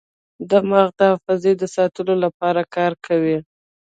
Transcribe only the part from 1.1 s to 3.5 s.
حافظې د ساتلو لپاره کار کوي.